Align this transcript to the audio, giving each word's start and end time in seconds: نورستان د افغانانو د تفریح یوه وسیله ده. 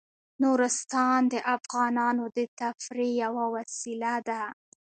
نورستان 0.41 1.19
د 1.33 1.35
افغانانو 1.55 2.23
د 2.37 2.39
تفریح 2.59 3.11
یوه 3.23 3.45
وسیله 3.55 4.13
ده. 4.27 4.41